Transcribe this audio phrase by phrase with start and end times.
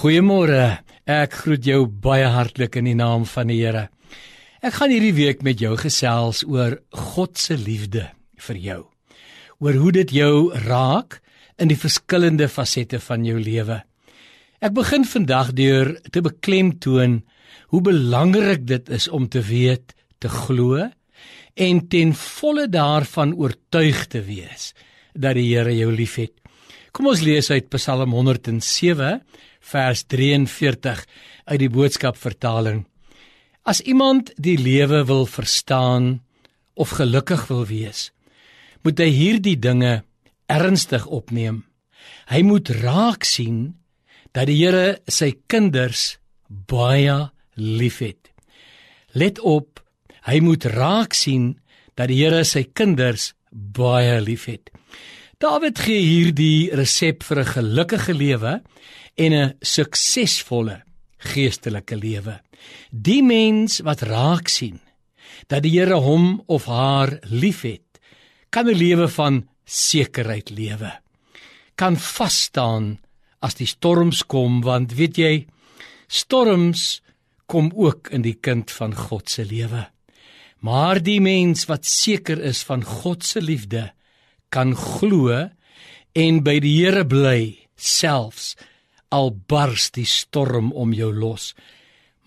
[0.00, 0.78] Goeiemôre.
[1.04, 3.90] Ek groet jou baie hartlik in die naam van die Here.
[4.64, 6.78] Ek gaan hierdie week met jou gesels oor
[7.12, 8.06] God se liefde
[8.40, 8.78] vir jou.
[9.60, 11.18] Oor hoe dit jou raak
[11.60, 13.82] in die verskillende fasette van jou lewe.
[14.64, 17.20] Ek begin vandag deur te beklemtoon
[17.68, 20.80] hoe belangrik dit is om te weet, te glo
[21.60, 24.70] en ten volle daarvan oortuig te wees
[25.12, 26.39] dat die Here jou liefhet.
[26.90, 29.20] Kom ons lees uit Psalm 107
[29.70, 31.02] vers 43
[31.46, 32.82] uit die boodskap vertaling.
[33.62, 36.18] As iemand die lewe wil verstaan
[36.74, 38.08] of gelukkig wil wees,
[38.82, 40.00] moet hy hierdie dinge
[40.50, 41.62] ernstig opneem.
[42.32, 43.76] Hy moet raak sien
[44.34, 46.16] dat die Here sy kinders
[46.48, 48.32] baie liefhet.
[49.14, 49.78] Let op,
[50.26, 51.52] hy moet raak sien
[51.94, 54.72] dat die Here sy kinders baie liefhet.
[55.40, 58.52] Dawid gee hierdie resep vir 'n gelukkige lewe
[59.16, 60.82] en 'n suksesvolle
[61.32, 62.40] geestelike lewe.
[62.92, 64.80] Die mens wat raak sien
[65.48, 67.88] dat die Here hom of haar liefhet,
[68.50, 70.92] kan 'n lewe van sekerheid lewe.
[71.74, 72.98] Kan vas staan
[73.40, 75.46] as die storms kom want weet jy,
[76.06, 77.00] storms
[77.46, 79.88] kom ook in die kind van God se lewe.
[80.60, 83.92] Maar die mens wat seker is van God se liefde,
[84.50, 85.30] kan glo
[86.14, 88.54] en by die Here bly selfs
[89.10, 91.52] al bars die storm om jou los.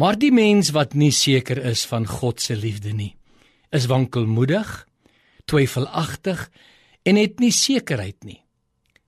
[0.00, 3.12] Maar die mens wat nie seker is van God se liefde nie,
[3.70, 4.70] is wankelmoedig,
[5.46, 6.48] twyfelagtig
[7.06, 8.40] en het nie sekerheid nie.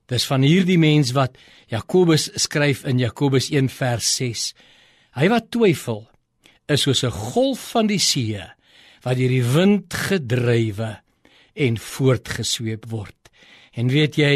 [0.05, 1.39] Dis van hierdie mens wat
[1.71, 4.51] Jakobus skryf in Jakobus 1 vers 6.
[5.17, 6.05] Hy wat twyfel
[6.69, 8.41] is soos 'n golf van die see
[9.03, 11.04] wat deur die wind gedrywe
[11.55, 13.15] en voortgesweep word.
[13.75, 14.35] En weet jy,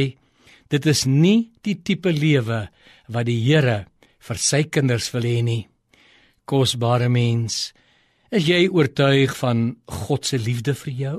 [0.72, 2.68] dit is nie die tipe lewe
[3.10, 3.86] wat die Here
[4.20, 5.64] vir sy kinders wil hê nie.
[6.50, 7.72] Kosbare mens,
[8.32, 9.76] is jy oortuig van
[10.06, 11.18] God se liefde vir jou?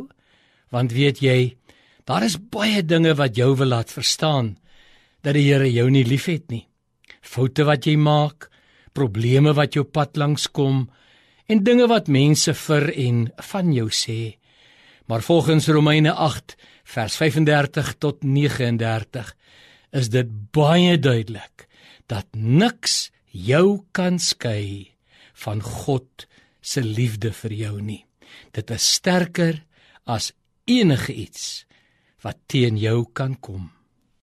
[0.70, 1.54] Want weet jy,
[2.06, 4.56] daar is baie dinge wat jou wil laat verstaan
[5.24, 6.66] dat die Here jou nie liefhet nie.
[7.20, 8.48] Foute wat jy maak,
[8.96, 10.86] probleme wat jou pad langs kom
[11.50, 14.39] en dinge wat mense vir en van jou sê.
[15.10, 19.36] Maar volgens Romeine 8 vers 35 tot 39
[19.90, 21.66] is dit baie duidelik
[22.06, 24.94] dat niks jou kan skei
[25.32, 26.28] van God
[26.60, 28.04] se liefde vir jou nie.
[28.54, 29.58] Dit is sterker
[30.06, 30.30] as
[30.70, 31.66] enige iets
[32.22, 33.66] wat teen jou kan kom.